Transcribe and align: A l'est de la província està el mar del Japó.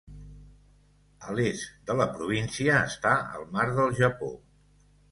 A 1.27 1.35
l'est 1.39 1.67
de 1.91 1.97
la 2.01 2.09
província 2.17 2.81
està 2.89 3.17
el 3.39 3.47
mar 3.55 3.69
del 3.79 3.97
Japó. 4.03 4.37